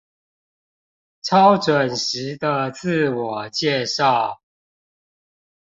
[1.21, 4.39] 超準時的自我介紹